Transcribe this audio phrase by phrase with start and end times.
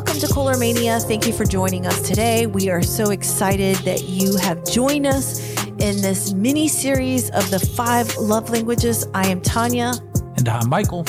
[0.00, 0.98] Welcome to Marriage Mania.
[0.98, 2.46] Thank you for joining us today.
[2.46, 7.58] We are so excited that you have joined us in this mini series of the
[7.58, 9.06] five love languages.
[9.12, 9.92] I am Tanya.
[10.38, 11.04] And I'm Michael.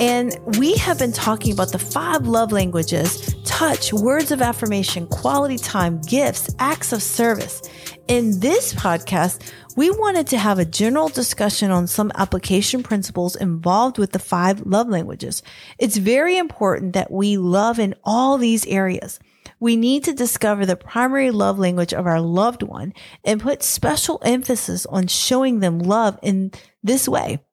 [0.00, 5.58] And we have been talking about the five love languages touch, words of affirmation, quality
[5.58, 7.60] time, gifts, acts of service.
[8.08, 13.98] In this podcast, we wanted to have a general discussion on some application principles involved
[13.98, 15.42] with the five love languages.
[15.78, 19.18] It's very important that we love in all these areas.
[19.60, 22.92] We need to discover the primary love language of our loved one
[23.24, 26.50] and put special emphasis on showing them love in
[26.82, 27.44] this way,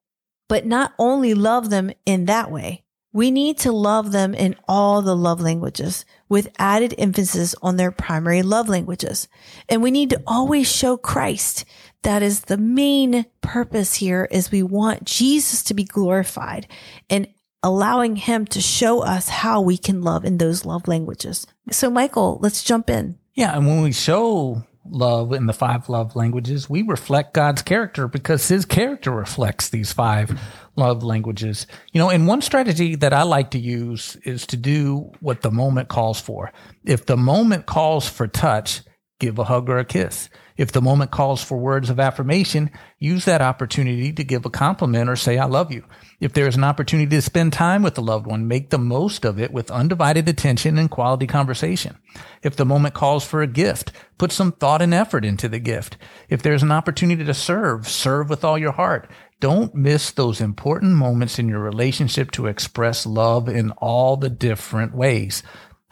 [0.48, 2.84] but not only love them in that way.
[3.12, 7.90] We need to love them in all the love languages with added emphasis on their
[7.90, 9.26] primary love languages.
[9.68, 11.64] And we need to always show Christ.
[12.02, 16.66] That is the main purpose here is we want Jesus to be glorified
[17.10, 17.28] and
[17.62, 21.46] allowing him to show us how we can love in those love languages.
[21.70, 23.18] So Michael, let's jump in.
[23.34, 23.54] Yeah.
[23.54, 28.48] And when we show love in the five love languages, we reflect God's character because
[28.48, 30.40] his character reflects these five
[30.76, 31.66] love languages.
[31.92, 35.50] You know, and one strategy that I like to use is to do what the
[35.50, 36.52] moment calls for.
[36.84, 38.80] If the moment calls for touch,
[39.18, 40.28] give a hug or a kiss.
[40.60, 45.08] If the moment calls for words of affirmation, use that opportunity to give a compliment
[45.08, 45.86] or say, I love you.
[46.20, 49.24] If there is an opportunity to spend time with the loved one, make the most
[49.24, 51.96] of it with undivided attention and quality conversation.
[52.42, 55.96] If the moment calls for a gift, put some thought and effort into the gift.
[56.28, 59.10] If there's an opportunity to serve, serve with all your heart.
[59.40, 64.94] Don't miss those important moments in your relationship to express love in all the different
[64.94, 65.42] ways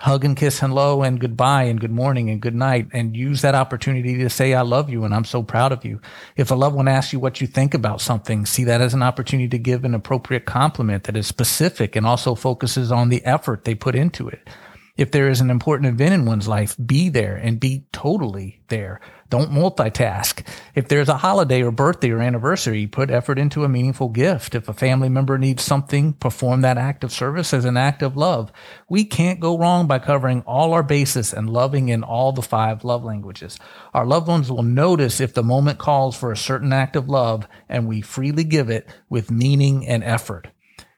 [0.00, 3.56] hug and kiss hello and goodbye and good morning and good night and use that
[3.56, 6.00] opportunity to say I love you and I'm so proud of you.
[6.36, 9.02] If a loved one asks you what you think about something, see that as an
[9.02, 13.64] opportunity to give an appropriate compliment that is specific and also focuses on the effort
[13.64, 14.48] they put into it.
[14.96, 19.00] If there is an important event in one's life, be there and be totally there.
[19.30, 20.46] Don't multitask.
[20.74, 24.54] If there's a holiday or birthday or anniversary, put effort into a meaningful gift.
[24.54, 28.16] If a family member needs something, perform that act of service as an act of
[28.16, 28.50] love.
[28.88, 32.84] We can't go wrong by covering all our bases and loving in all the five
[32.84, 33.58] love languages.
[33.92, 37.46] Our loved ones will notice if the moment calls for a certain act of love
[37.68, 40.48] and we freely give it with meaning and effort.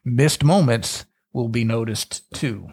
[0.05, 2.69] Missed moments will be noticed too.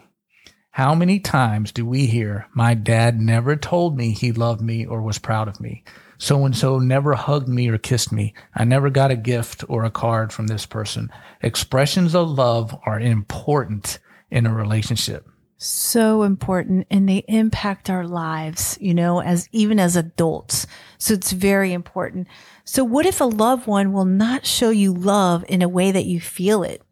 [0.78, 5.02] How many times do we hear, my dad never told me he loved me or
[5.02, 5.82] was proud of me?
[6.18, 8.32] So and so never hugged me or kissed me.
[8.54, 11.10] I never got a gift or a card from this person.
[11.42, 13.98] Expressions of love are important
[14.30, 15.28] in a relationship.
[15.56, 20.68] So important and they impact our lives, you know, as even as adults.
[20.96, 22.28] So it's very important.
[22.62, 26.04] So what if a loved one will not show you love in a way that
[26.04, 26.82] you feel it?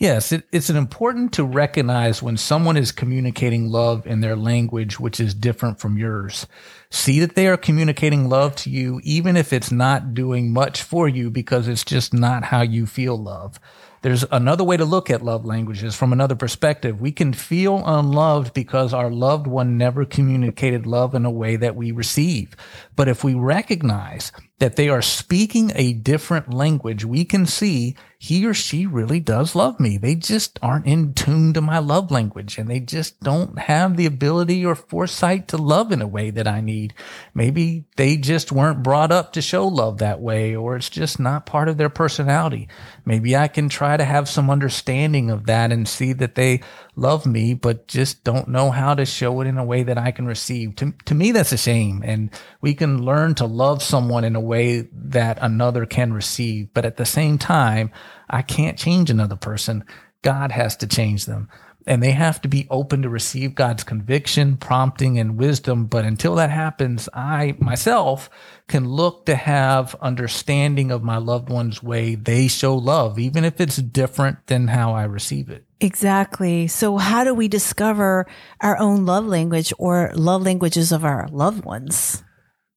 [0.00, 5.20] Yes, it, it's important to recognize when someone is communicating love in their language, which
[5.20, 6.46] is different from yours.
[6.90, 11.06] See that they are communicating love to you, even if it's not doing much for
[11.06, 13.60] you because it's just not how you feel love.
[14.00, 16.98] There's another way to look at love languages from another perspective.
[16.98, 21.76] We can feel unloved because our loved one never communicated love in a way that
[21.76, 22.56] we receive.
[22.96, 28.46] But if we recognize that they are speaking a different language, we can see he
[28.46, 29.96] or she really does love me.
[29.96, 34.04] They just aren't in tune to my love language and they just don't have the
[34.04, 36.92] ability or foresight to love in a way that I need.
[37.32, 41.46] Maybe they just weren't brought up to show love that way or it's just not
[41.46, 42.68] part of their personality.
[43.06, 46.60] Maybe I can try to have some understanding of that and see that they
[47.00, 50.10] love me, but just don't know how to show it in a way that I
[50.10, 50.76] can receive.
[50.76, 52.02] To, to me, that's a shame.
[52.04, 52.30] And
[52.60, 56.72] we can learn to love someone in a way that another can receive.
[56.74, 57.90] But at the same time,
[58.28, 59.84] I can't change another person.
[60.22, 61.48] God has to change them.
[61.86, 65.86] And they have to be open to receive God's conviction, prompting, and wisdom.
[65.86, 68.28] But until that happens, I myself
[68.68, 73.60] can look to have understanding of my loved one's way they show love, even if
[73.60, 75.64] it's different than how I receive it.
[75.80, 76.68] Exactly.
[76.68, 78.26] So how do we discover
[78.60, 82.22] our own love language or love languages of our loved ones?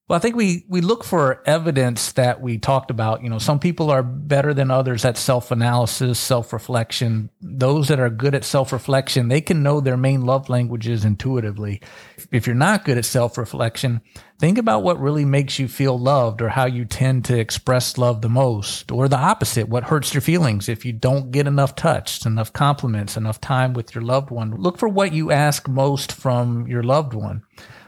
[0.06, 3.22] Well, I think we, we look for evidence that we talked about.
[3.22, 7.30] You know, some people are better than others at self analysis, self reflection.
[7.40, 11.80] Those that are good at self reflection, they can know their main love languages intuitively.
[12.30, 14.02] If you're not good at self reflection,
[14.38, 18.20] think about what really makes you feel loved or how you tend to express love
[18.20, 19.70] the most or the opposite.
[19.70, 23.94] What hurts your feelings if you don't get enough touch, enough compliments, enough time with
[23.94, 24.54] your loved one.
[24.54, 27.42] Look for what you ask most from your loved one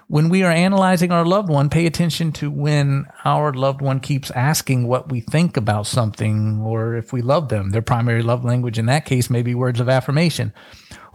[0.08, 4.30] When we are analyzing our loved one, pay attention to when our loved one keeps
[4.30, 7.70] asking what we think about something or if we love them.
[7.70, 10.52] Their primary love language in that case may be words of affirmation.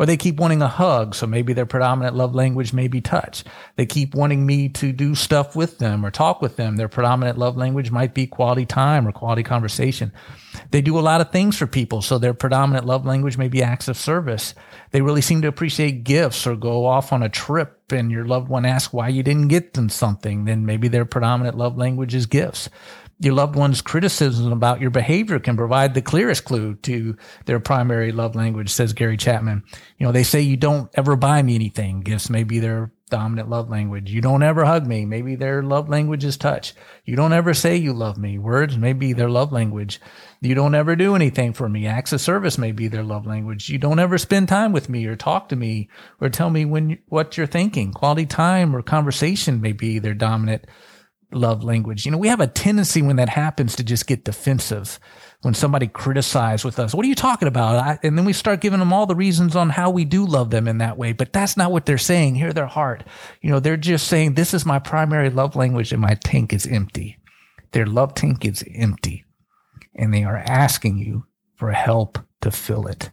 [0.02, 3.44] Or they keep wanting a hug, so maybe their predominant love language may be touch.
[3.76, 6.76] They keep wanting me to do stuff with them or talk with them.
[6.76, 10.12] Their predominant love language might be quality time or quality conversation.
[10.72, 13.62] They do a lot of things for people, so their predominant love language may be
[13.62, 14.56] acts of service.
[14.90, 18.50] They really seem to appreciate gifts or go off on a trip and your loved
[18.50, 22.26] one asks why you didn't get them something, then maybe their predominant love language is
[22.26, 22.72] gifts.
[23.22, 27.16] Your loved one's criticism about your behavior can provide the clearest clue to
[27.46, 29.64] their primary love language, says Gary Chapman.
[30.00, 32.02] You know, they say you don't ever buy me anything.
[32.02, 34.10] Gifts may be their dominant love language.
[34.10, 35.06] You don't ever hug me.
[35.06, 36.74] Maybe their love language is touch.
[37.06, 38.40] You don't ever say you love me.
[38.40, 40.02] Words may be their love language.
[40.40, 41.86] You don't ever do anything for me.
[41.86, 43.70] Acts of service may be their love language.
[43.70, 45.90] You don't ever spend time with me or talk to me
[46.20, 47.94] or tell me when what you're thinking.
[47.94, 50.66] Quality time or conversation may be their dominant
[51.34, 52.06] love language.
[52.06, 55.00] You know, we have a tendency when that happens to just get defensive
[55.42, 56.94] when somebody criticizes with us.
[56.94, 57.76] What are you talking about?
[57.76, 60.52] I, and then we start giving them all the reasons on how we do love
[60.52, 61.14] them in that way.
[61.14, 62.36] But that's not what they're saying.
[62.36, 63.04] Hear their heart.
[63.42, 66.68] You know, they're just saying, this is my primary love language and my tank is
[66.68, 67.18] empty.
[67.72, 69.26] Their love tank is empty
[69.96, 71.26] and they are asking you
[71.56, 73.12] for help to fill it.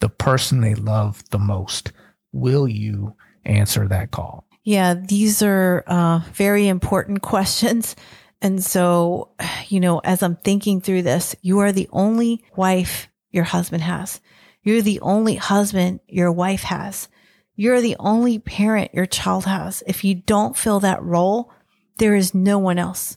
[0.00, 1.92] The person they love the most.
[2.32, 3.14] Will you
[3.44, 4.47] answer that call?
[4.68, 7.96] Yeah, these are uh, very important questions.
[8.42, 9.30] And so,
[9.68, 14.20] you know, as I'm thinking through this, you are the only wife your husband has.
[14.62, 17.08] You're the only husband your wife has.
[17.56, 19.82] You're the only parent your child has.
[19.86, 21.50] If you don't fill that role,
[21.96, 23.16] there is no one else.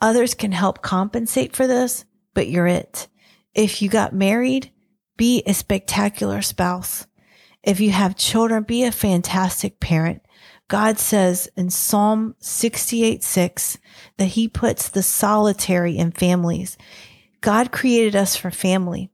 [0.00, 3.08] Others can help compensate for this, but you're it.
[3.56, 4.70] If you got married,
[5.16, 7.08] be a spectacular spouse.
[7.64, 10.22] If you have children, be a fantastic parent.
[10.68, 13.78] God says in Psalm 68 6
[14.16, 16.76] that he puts the solitary in families.
[17.40, 19.10] God created us for family,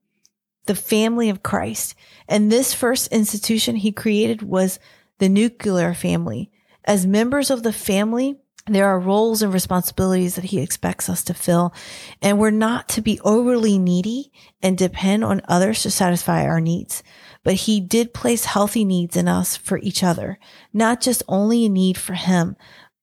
[0.67, 1.95] the family of Christ.
[2.27, 4.79] And this first institution he created was
[5.19, 6.51] the nuclear family.
[6.85, 11.35] As members of the family, there are roles and responsibilities that he expects us to
[11.35, 11.75] fill.
[12.23, 14.33] And we're not to be overly needy
[14.63, 17.03] and depend on others to satisfy our needs
[17.45, 20.39] but he did place healthy needs in us for each other,
[20.73, 22.57] not just only a need for him,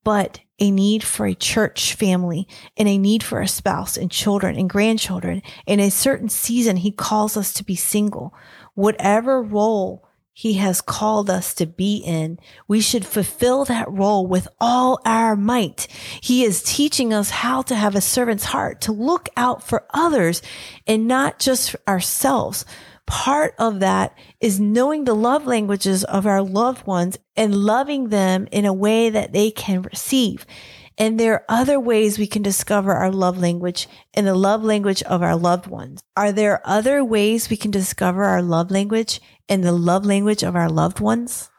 [0.03, 2.47] but a need for a church family
[2.77, 5.41] and a need for a spouse and children and grandchildren.
[5.65, 8.33] In a certain season, he calls us to be single.
[8.75, 10.05] Whatever role
[10.39, 12.39] he has called us to be in.
[12.65, 15.85] We should fulfill that role with all our might.
[16.21, 20.41] He is teaching us how to have a servant's heart, to look out for others
[20.87, 22.63] and not just ourselves
[23.09, 28.47] part of that is knowing the love languages of our loved ones and loving them
[28.51, 30.45] in a way that they can receive.
[30.95, 35.01] And there are other ways we can discover our love language and the love language
[35.03, 36.03] of our loved ones.
[36.15, 40.55] Are there other ways we can discover our love language and the love language of
[40.55, 41.49] our loved ones?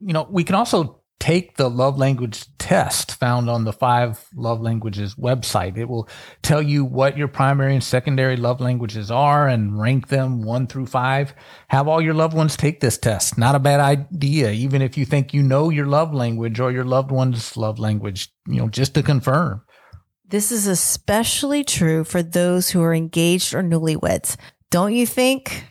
[0.00, 4.60] You know, we can also take the love language test found on the five love
[4.60, 5.76] languages website.
[5.76, 6.08] It will
[6.42, 10.86] tell you what your primary and secondary love languages are and rank them one through
[10.86, 11.34] five.
[11.68, 13.38] Have all your loved ones take this test.
[13.38, 16.84] Not a bad idea, even if you think you know your love language or your
[16.84, 19.62] loved one's love language, you know, just to confirm.
[20.28, 24.36] This is especially true for those who are engaged or newlyweds.
[24.70, 25.64] Don't you think?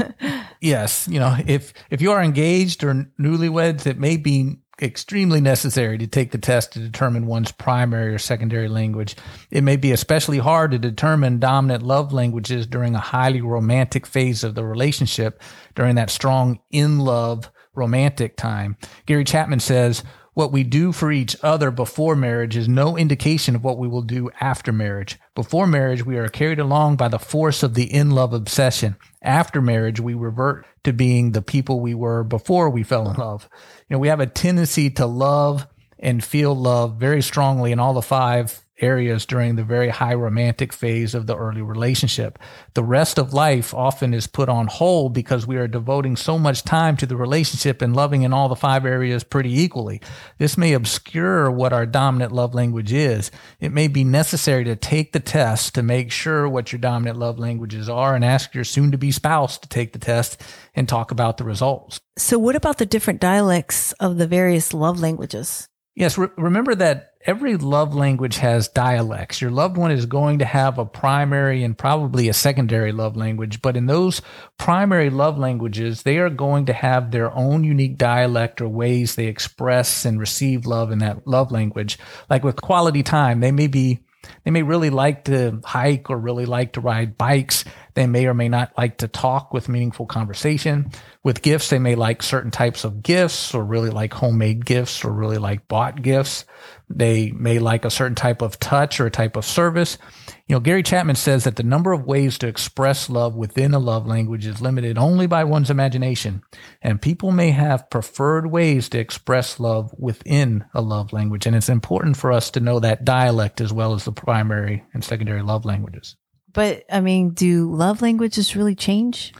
[0.60, 1.08] yes.
[1.08, 6.06] You know, if, if you are engaged or newlyweds, it may be extremely necessary to
[6.06, 9.16] take the test to determine one's primary or secondary language.
[9.50, 14.42] It may be especially hard to determine dominant love languages during a highly romantic phase
[14.42, 15.40] of the relationship,
[15.74, 18.76] during that strong in love romantic time.
[19.06, 20.02] Gary Chapman says,
[20.34, 24.02] what we do for each other before marriage is no indication of what we will
[24.02, 25.18] do after marriage.
[25.34, 28.96] Before marriage, we are carried along by the force of the in love obsession.
[29.20, 33.48] After marriage, we revert to being the people we were before we fell in love.
[33.88, 35.66] You know, we have a tendency to love
[35.98, 40.72] and feel love very strongly in all the five areas during the very high romantic
[40.72, 42.38] phase of the early relationship.
[42.74, 46.64] The rest of life often is put on hold because we are devoting so much
[46.64, 50.00] time to the relationship and loving in all the five areas pretty equally.
[50.38, 53.30] This may obscure what our dominant love language is.
[53.60, 57.38] It may be necessary to take the test to make sure what your dominant love
[57.38, 60.42] languages are and ask your soon to be spouse to take the test
[60.74, 62.00] and talk about the results.
[62.18, 65.68] So what about the different dialects of the various love languages?
[65.94, 69.40] Yes, re- remember that every love language has dialects.
[69.40, 73.62] Your loved one is going to have a primary and probably a secondary love language,
[73.62, 74.22] but in those
[74.58, 79.26] primary love languages, they are going to have their own unique dialect or ways they
[79.26, 81.98] express and receive love in that love language.
[82.28, 84.00] Like with quality time, they may be
[84.44, 87.64] they may really like to hike or really like to ride bikes.
[87.94, 90.90] They may or may not like to talk with meaningful conversation.
[91.22, 95.12] With gifts, they may like certain types of gifts or really like homemade gifts or
[95.12, 96.44] really like bought gifts.
[96.88, 99.98] They may like a certain type of touch or a type of service.
[100.46, 103.78] You know, Gary Chapman says that the number of ways to express love within a
[103.78, 106.42] love language is limited only by one's imagination.
[106.82, 111.46] And people may have preferred ways to express love within a love language.
[111.46, 115.04] And it's important for us to know that dialect as well as the primary and
[115.04, 116.16] secondary love languages.
[116.52, 119.32] But I mean, do love languages really change?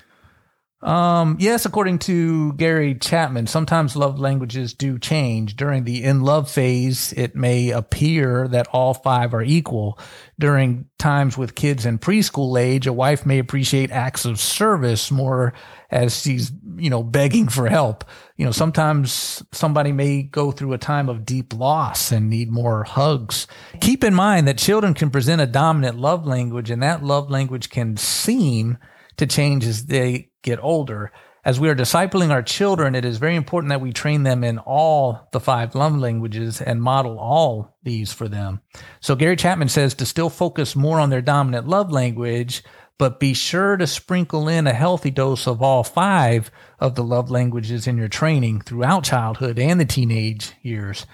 [0.83, 5.55] Um, yes, according to Gary Chapman, sometimes love languages do change.
[5.55, 9.97] During the in love phase, it may appear that all five are equal.
[10.41, 15.53] During times with kids in preschool age, a wife may appreciate acts of service more
[15.89, 18.05] as she's, you know, begging for help.
[18.43, 22.83] You know, sometimes somebody may go through a time of deep loss and need more
[22.83, 23.47] hugs.
[23.81, 27.71] Keep in mind that children can present a dominant love language and that love language
[27.71, 28.79] can seem
[29.19, 31.13] to change as they get older.
[31.45, 34.59] As we are discipling our children, it is very important that we train them in
[34.59, 38.61] all the five love languages and model all these for them.
[38.99, 42.65] So Gary Chapman says to still focus more on their dominant love language,
[43.03, 47.33] but be sure to sprinkle in a healthy dose of all five of the love
[47.33, 51.05] languages in your training throughout childhood and the teenage years.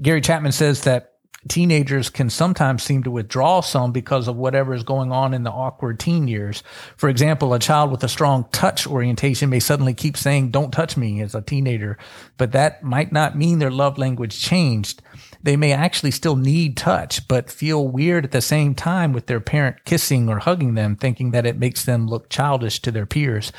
[0.00, 1.15] Gary Chapman says that
[1.48, 5.50] teenagers can sometimes seem to withdraw some because of whatever is going on in the
[5.50, 6.62] awkward teen years.
[6.96, 10.96] For example, a child with a strong touch orientation may suddenly keep saying, don't touch
[10.96, 11.98] me as a teenager,
[12.36, 15.02] but that might not mean their love language changed.
[15.42, 19.40] They may actually still need touch, but feel weird at the same time with their
[19.40, 23.52] parent kissing or hugging them, thinking that it makes them look childish to their peers.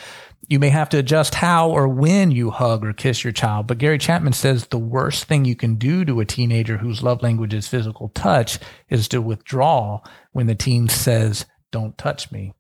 [0.48, 3.80] You may have to adjust how or when you hug or kiss your child, but
[3.80, 7.54] Gary Chapman says the worst thing you can do to a teenager whose love language
[7.54, 10.02] is physical touch is to withdraw
[10.32, 12.54] when the teen says, don't touch me.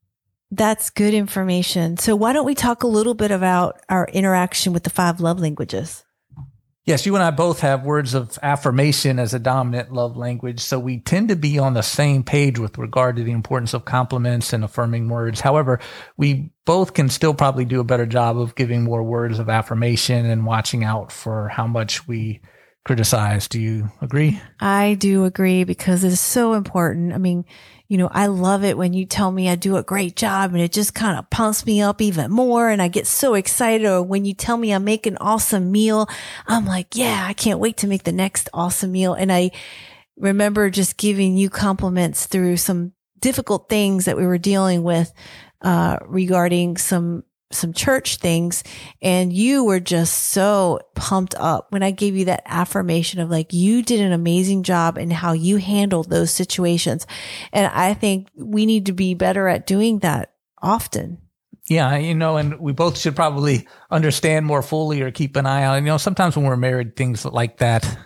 [0.51, 1.98] That's good information.
[1.98, 5.39] So why don't we talk a little bit about our interaction with the five love
[5.39, 6.03] languages?
[6.88, 10.62] Yes, you and I both have words of affirmation as a dominant love language.
[10.62, 13.84] So we tend to be on the same page with regard to the importance of
[13.84, 15.41] compliments and affirming words.
[15.41, 15.82] However,
[16.15, 20.25] we both can still probably do a better job of giving more words of affirmation
[20.25, 22.39] and watching out for how much we
[22.86, 23.50] criticize.
[23.50, 24.41] Do you agree?
[24.62, 27.12] I do agree because it is so important.
[27.12, 27.44] I mean,
[27.88, 30.62] you know, I love it when you tell me I do a great job and
[30.62, 32.70] it just kind of pumps me up even more.
[32.70, 33.88] And I get so excited.
[33.88, 36.10] Or when you tell me I make an awesome meal,
[36.48, 39.13] I'm like, yeah, I can't wait to make the next awesome meal.
[39.13, 39.51] And I
[40.17, 45.13] remember just giving you compliments through some difficult things that we were dealing with,
[45.62, 48.63] uh, regarding some some church things
[49.01, 53.54] and you were just so pumped up when I gave you that affirmation of like,
[53.54, 57.08] you did an amazing job in how you handled those situations.
[57.54, 61.20] And I think we need to be better at doing that often.
[61.70, 65.66] Yeah, you know, and we both should probably understand more fully or keep an eye
[65.66, 65.84] on.
[65.84, 67.98] You know, sometimes when we're married, things like that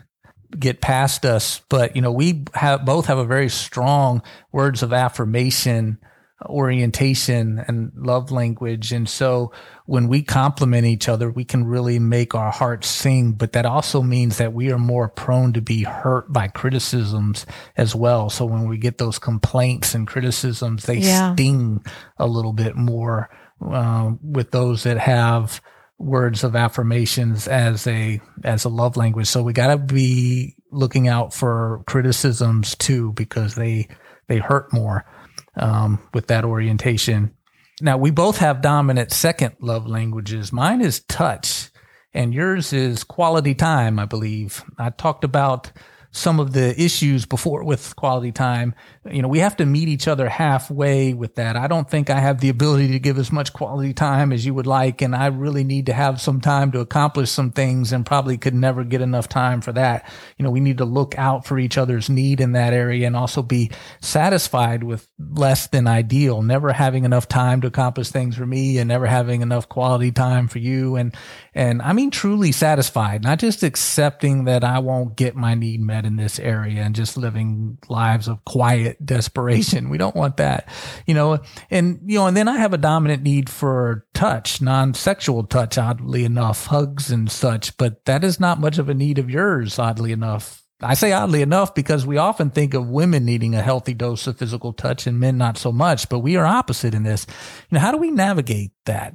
[0.57, 1.61] get past us.
[1.69, 5.99] But you know, we have both have a very strong words of affirmation
[6.45, 8.91] orientation and love language.
[8.91, 9.51] And so
[9.85, 13.33] when we compliment each other, we can really make our hearts sing.
[13.33, 17.45] But that also means that we are more prone to be hurt by criticisms
[17.77, 18.29] as well.
[18.29, 21.33] So when we get those complaints and criticisms, they yeah.
[21.33, 21.83] sting
[22.17, 23.29] a little bit more
[23.63, 25.61] uh, with those that have
[25.99, 29.27] words of affirmations as a as a love language.
[29.27, 33.87] So we got to be looking out for criticisms too because they
[34.27, 35.05] they hurt more
[35.55, 37.35] um, with that orientation.
[37.81, 40.53] Now, we both have dominant second love languages.
[40.53, 41.69] Mine is touch,
[42.13, 44.63] and yours is quality time, I believe.
[44.77, 45.71] I talked about
[46.11, 48.75] some of the issues before with quality time.
[49.09, 51.55] You know, we have to meet each other halfway with that.
[51.55, 54.53] I don't think I have the ability to give as much quality time as you
[54.53, 55.01] would like.
[55.01, 58.53] And I really need to have some time to accomplish some things and probably could
[58.53, 60.11] never get enough time for that.
[60.37, 63.15] You know, we need to look out for each other's need in that area and
[63.15, 68.45] also be satisfied with less than ideal, never having enough time to accomplish things for
[68.45, 70.97] me and never having enough quality time for you.
[70.97, 71.15] And,
[71.53, 76.00] and I mean, truly satisfied, not just accepting that I won't get my need met
[76.05, 79.89] in this area and just living lives of quiet desperation.
[79.89, 80.67] We don't want that,
[81.05, 81.39] you know,
[81.69, 86.25] and, you know, and then I have a dominant need for touch, non-sexual touch, oddly
[86.25, 90.11] enough, hugs and such, but that is not much of a need of yours, oddly
[90.11, 90.63] enough.
[90.83, 94.37] I say oddly enough because we often think of women needing a healthy dose of
[94.37, 97.27] physical touch and men not so much, but we are opposite in this.
[97.69, 99.13] You know, how do we navigate that?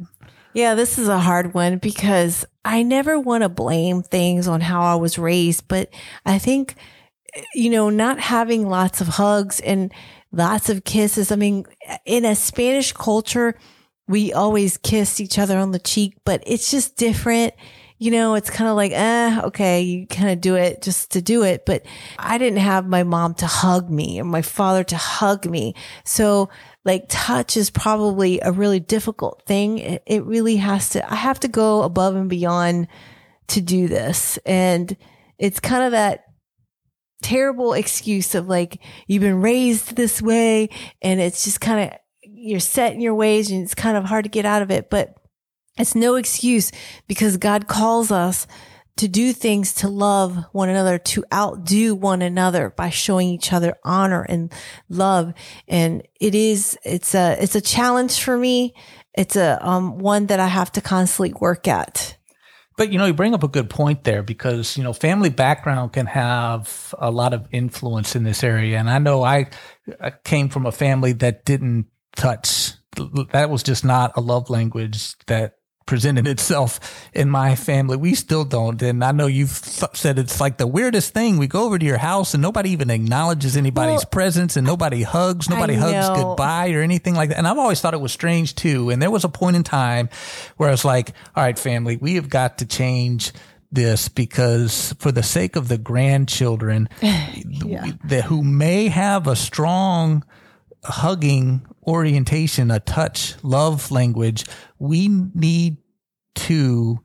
[0.54, 4.82] Yeah, this is a hard one because I never want to blame things on how
[4.82, 5.88] I was raised, but
[6.25, 6.75] I think,
[7.54, 9.92] you know, not having lots of hugs and
[10.32, 11.30] lots of kisses.
[11.30, 11.64] I mean,
[12.04, 13.54] in a Spanish culture,
[14.08, 17.54] we always kiss each other on the cheek, but it's just different
[17.99, 21.23] you know, it's kind of like, eh, okay, you kind of do it just to
[21.23, 21.64] do it.
[21.64, 21.87] But
[22.18, 25.75] I didn't have my mom to hug me or my father to hug me.
[26.04, 26.50] So
[26.86, 29.78] like touch is probably a really difficult thing.
[29.78, 32.86] It, it really has to, I have to go above and beyond
[33.48, 34.38] to do this.
[34.46, 34.96] And
[35.36, 36.26] it's kind of that
[37.22, 40.68] terrible excuse of like, you've been raised this way
[41.02, 44.24] and it's just kind of, you're set in your ways and it's kind of hard
[44.24, 44.88] to get out of it.
[44.88, 45.16] But
[45.76, 46.70] it's no excuse
[47.08, 48.46] because God calls us
[48.96, 53.76] to do things to love one another, to outdo one another by showing each other
[53.84, 54.52] honor and
[54.88, 55.34] love.
[55.68, 58.74] And it is, it's a, it's a challenge for me.
[59.14, 62.16] It's a, um, one that I have to constantly work at.
[62.76, 65.92] But you know, you bring up a good point there because you know, family background
[65.92, 68.78] can have a lot of influence in this area.
[68.78, 69.48] And I know I,
[70.00, 71.86] I came from a family that didn't
[72.16, 72.72] touch.
[73.32, 75.55] That was just not a love language that
[75.86, 77.96] presented itself in my family.
[77.96, 78.80] We still don't.
[78.82, 81.38] And I know you've said it's like the weirdest thing.
[81.38, 85.02] We go over to your house and nobody even acknowledges anybody's well, presence and nobody
[85.02, 87.38] hugs, nobody hugs goodbye or anything like that.
[87.38, 88.90] And I've always thought it was strange too.
[88.90, 90.08] And there was a point in time
[90.56, 93.32] where I was like, all right, family, we have got to change
[93.70, 97.92] this because for the sake of the grandchildren yeah.
[98.04, 100.24] the, who may have a strong
[100.84, 104.44] hugging orientation, a touch, love language,
[104.78, 105.78] we need
[106.34, 107.00] to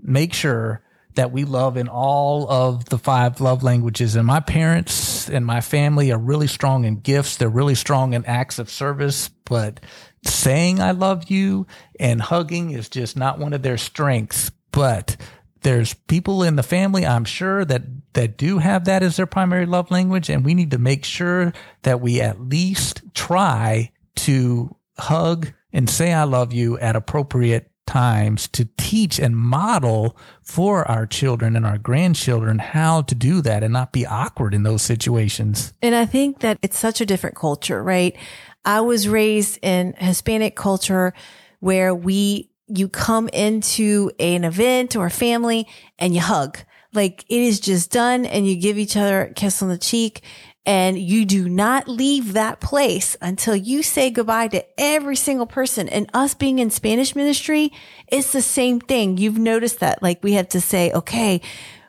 [0.00, 0.82] make sure
[1.14, 4.16] that we love in all of the five love languages.
[4.16, 7.36] And my parents and my family are really strong in gifts.
[7.36, 9.80] They're really strong in acts of service, but
[10.24, 11.66] saying I love you
[12.00, 14.50] and hugging is just not one of their strengths.
[14.70, 15.16] But
[15.62, 17.82] there's people in the family, I'm sure that,
[18.14, 20.30] that do have that as their primary love language.
[20.30, 26.12] And we need to make sure that we at least try to hug and say
[26.12, 31.78] I love you at appropriate times to teach and model for our children and our
[31.78, 35.72] grandchildren how to do that and not be awkward in those situations.
[35.82, 38.16] And I think that it's such a different culture, right?
[38.64, 41.12] I was raised in Hispanic culture
[41.60, 45.66] where we, you come into an event or a family
[45.98, 46.58] and you hug.
[46.92, 50.22] Like it is just done and you give each other a kiss on the cheek
[50.64, 55.88] and you do not leave that place until you say goodbye to every single person.
[55.88, 57.72] And us being in Spanish ministry,
[58.06, 59.18] it's the same thing.
[59.18, 60.02] You've noticed that.
[60.02, 61.40] Like we have to say, okay,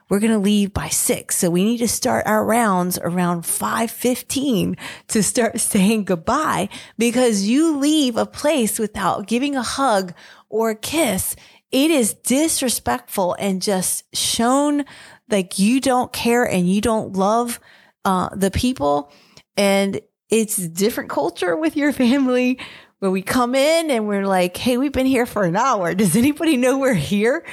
[0.10, 1.38] we're going to leave by six.
[1.38, 4.78] So we need to start our rounds around 515
[5.10, 10.14] to start saying goodbye because you leave a place without giving a hug
[10.50, 11.36] or a kiss.
[11.74, 14.86] It is disrespectful and just shown
[15.28, 17.60] like you don't care and you don't love
[18.06, 19.12] uh, the people
[19.58, 22.60] and it's different culture with your family
[23.00, 25.96] where we come in and we're like, Hey, we've been here for an hour.
[25.96, 27.44] Does anybody know we're here?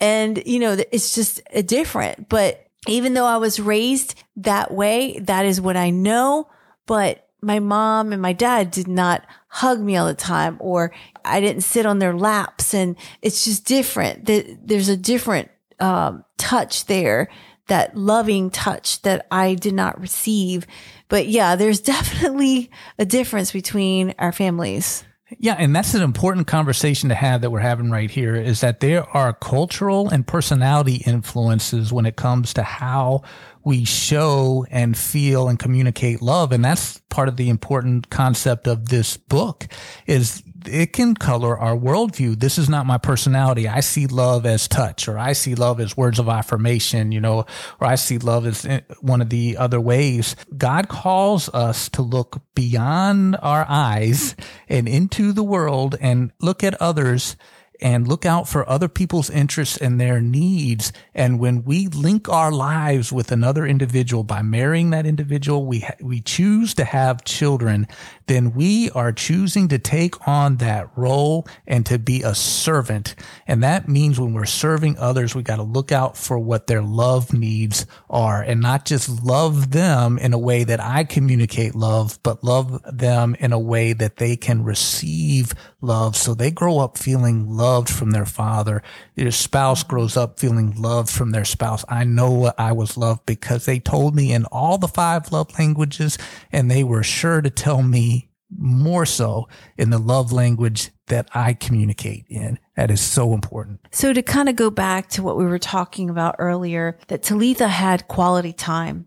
[0.00, 2.30] And, you know, it's just different.
[2.30, 6.48] But even though I was raised that way, that is what I know.
[6.86, 10.92] But my mom and my dad did not hug me all the time or
[11.24, 14.26] I didn't sit on their laps and it's just different.
[14.26, 17.28] that There's a different um, touch there
[17.68, 20.66] that loving touch that I did not receive.
[21.08, 25.04] But yeah, there's definitely a difference between our families.
[25.38, 28.78] Yeah, and that's an important conversation to have that we're having right here is that
[28.78, 33.22] there are cultural and personality influences when it comes to how
[33.66, 36.52] we show and feel and communicate love.
[36.52, 39.66] And that's part of the important concept of this book
[40.06, 42.38] is it can color our worldview.
[42.38, 43.66] This is not my personality.
[43.66, 47.40] I see love as touch, or I see love as words of affirmation, you know,
[47.80, 50.36] or I see love as eh, one of the other ways.
[50.56, 54.36] God calls us to look beyond our eyes
[54.68, 57.36] and into the world and look at others
[57.80, 60.92] and look out for other people's interests and their needs.
[61.14, 65.96] And when we link our lives with another individual by marrying that individual, we, ha-
[66.00, 67.86] we choose to have children,
[68.26, 73.14] then we are choosing to take on that role and to be a servant.
[73.46, 76.82] And that means when we're serving others, we got to look out for what their
[76.82, 82.18] love needs are and not just love them in a way that I communicate love,
[82.22, 86.16] but love them in a way that they can receive love.
[86.16, 88.82] So they grow up feeling loved from their father.
[89.14, 91.84] Their spouse grows up feeling loved from their spouse.
[91.88, 95.56] I know what I was loved because they told me in all the five love
[95.58, 96.18] languages
[96.50, 98.15] and they were sure to tell me
[98.56, 102.58] more so in the love language that I communicate in.
[102.76, 103.80] That is so important.
[103.90, 107.68] So to kind of go back to what we were talking about earlier, that Talitha
[107.68, 109.06] had quality time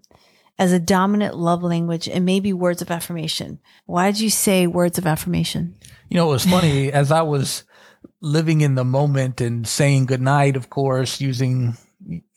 [0.57, 3.59] as a dominant love language and maybe words of affirmation.
[3.85, 5.75] Why did you say words of affirmation?
[6.09, 7.63] You know, it was funny as I was
[8.21, 11.77] living in the moment and saying goodnight, of course, using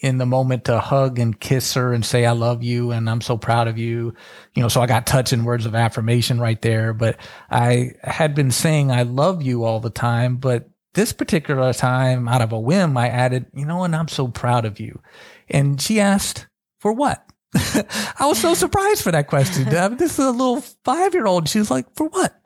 [0.00, 3.20] in the moment to hug and kiss her and say, I love you and I'm
[3.20, 4.14] so proud of you.
[4.54, 6.92] You know, so I got touching words of affirmation right there.
[6.92, 7.16] But
[7.50, 10.36] I had been saying, I love you all the time.
[10.36, 14.28] But this particular time, out of a whim, I added, you know, and I'm so
[14.28, 15.00] proud of you.
[15.48, 16.46] And she asked,
[16.78, 17.24] for what?
[17.54, 19.64] I was so surprised for that question.
[19.96, 21.48] this is a little five year old.
[21.48, 22.41] She was like, for what?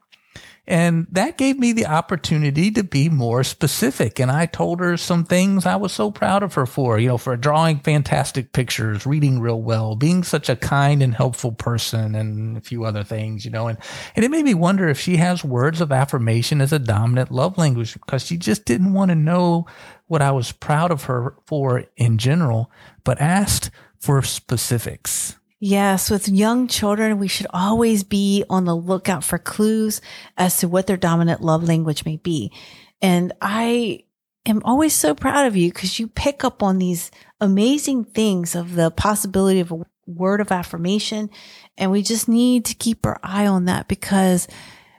[0.67, 4.19] And that gave me the opportunity to be more specific.
[4.19, 7.19] And I told her some things I was so proud of her for, you know,
[7.19, 12.57] for drawing fantastic pictures, reading real well, being such a kind and helpful person and
[12.57, 13.79] a few other things, you know, and,
[14.17, 17.57] and it made me wonder if she has words of affirmation as a dominant love
[17.57, 19.67] language because she just didn't want to know
[20.09, 22.73] what I was proud of her for in general,
[23.05, 25.37] but asked for specifics.
[25.59, 30.03] Yes, with young children, we should always be on the lookout for clues
[30.37, 32.53] as to what their dominant love language may be.
[33.01, 34.05] And I
[34.45, 38.75] am always so proud of you because you pick up on these amazing things of
[38.75, 41.31] the possibility of a word of affirmation.
[41.79, 44.49] And we just need to keep our eye on that because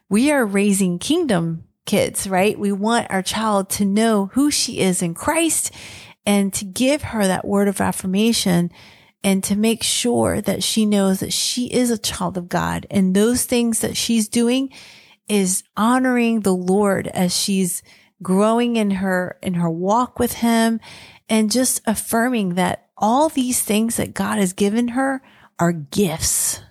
[0.10, 2.58] we are raising kingdom kids, right?
[2.58, 5.72] We want our child to know who she is in Christ
[6.26, 8.72] and to give her that word of affirmation
[9.28, 13.14] and to make sure that she knows that she is a child of God and
[13.14, 14.72] those things that she's doing
[15.28, 17.84] is honoring the Lord as she's
[18.24, 20.80] growing in her, in her walk with him
[21.28, 25.22] and just affirming that all these things that God has given her
[25.60, 26.62] are gifts.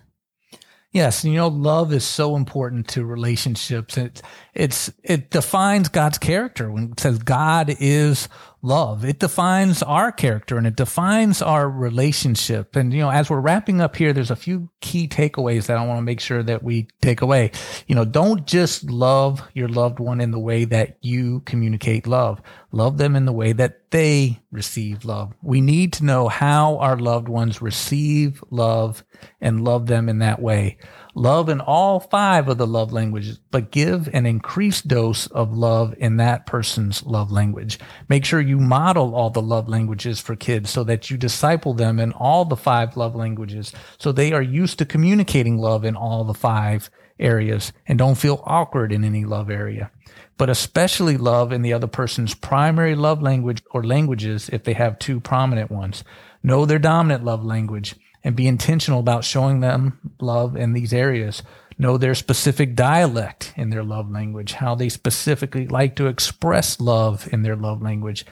[0.91, 3.99] Yes, you know, love is so important to relationships.
[3.99, 4.23] It,
[4.57, 8.27] it's it defines God's character when it says God is
[8.63, 9.05] love.
[9.05, 12.75] It defines our character and it defines our relationship.
[12.75, 15.85] And, you know, as we're wrapping up here, there's a few key takeaways that I
[15.85, 17.51] want to make sure that we take away.
[17.85, 22.41] You know, don't just love your loved one in the way that you communicate love.
[22.71, 25.33] Love them in the way that they receive love.
[25.41, 29.03] We need to know how our loved ones receive love
[29.39, 30.77] and love them in that way.
[31.17, 35.95] Love in all five of the love languages, but give an increased dose of love
[35.97, 37.79] in that person's love language.
[38.07, 41.99] Make sure you model all the love languages for kids so that you disciple them
[41.99, 46.23] in all the five love languages so they are used to communicating love in all
[46.23, 49.89] the five areas and don't feel awkward in any love area.
[50.37, 54.99] But especially love in the other person's primary love language or languages if they have
[54.99, 56.03] two prominent ones.
[56.43, 57.95] Know their dominant love language
[58.27, 61.43] and be intentional about showing them love in these areas.
[61.77, 67.29] Know their specific dialect in their love language, how they specifically like to express love
[67.31, 68.25] in their love language.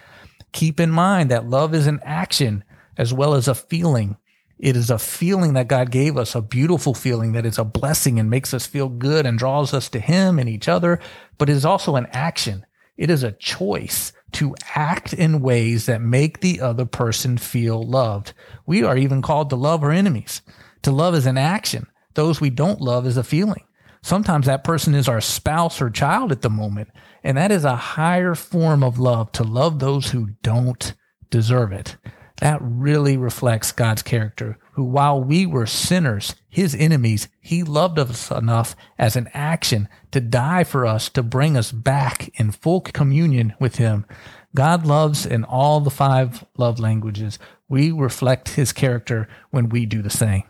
[0.51, 2.65] Keep in mind that love is an action
[2.97, 4.17] as well as a feeling.
[4.60, 8.19] It is a feeling that God gave us, a beautiful feeling that is a blessing
[8.19, 10.99] and makes us feel good and draws us to Him and each other,
[11.38, 12.65] but it is also an action.
[12.97, 18.33] It is a choice to act in ways that make the other person feel loved.
[18.65, 20.41] We are even called to love our enemies.
[20.83, 21.88] To love is an action.
[22.15, 23.63] Those we don't love is a feeling.
[24.01, 26.89] Sometimes that person is our spouse or child at the moment.
[27.23, 30.93] And that is a higher form of love to love those who don't
[31.31, 31.97] deserve it.
[32.41, 38.29] That really reflects God's character, who while we were sinners, his enemies, he loved us
[38.29, 43.53] enough as an action to die for us, to bring us back in full communion
[43.59, 44.05] with him.
[44.53, 47.39] God loves in all the five love languages.
[47.69, 50.43] We reflect his character when we do the same.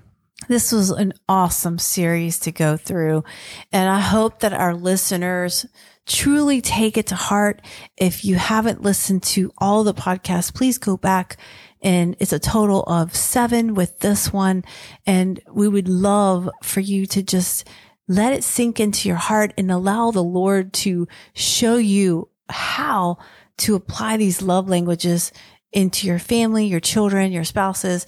[0.47, 3.23] This was an awesome series to go through.
[3.71, 5.65] And I hope that our listeners
[6.05, 7.61] truly take it to heart.
[7.97, 11.37] If you haven't listened to all the podcasts, please go back
[11.81, 14.63] and it's a total of seven with this one.
[15.05, 17.67] And we would love for you to just
[18.07, 23.17] let it sink into your heart and allow the Lord to show you how
[23.57, 25.31] to apply these love languages
[25.71, 28.05] into your family, your children, your spouses,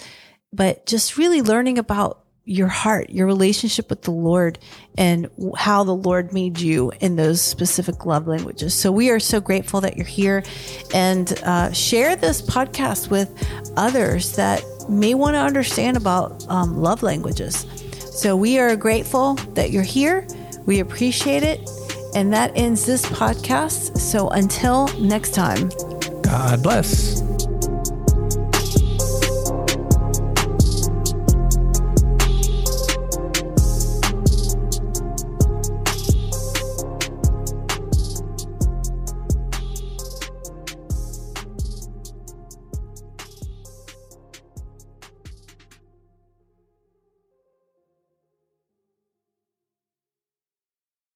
[0.54, 4.58] but just really learning about your heart, your relationship with the Lord
[4.98, 8.74] and how the Lord made you in those specific love languages.
[8.74, 10.44] So we are so grateful that you're here
[10.94, 13.30] and uh, share this podcast with
[13.76, 17.66] others that may want to understand about um, love languages.
[18.12, 20.26] So we are grateful that you're here.
[20.66, 21.70] We appreciate it.
[22.16, 23.98] And that ends this podcast.
[23.98, 25.70] So until next time,
[26.22, 27.27] God bless.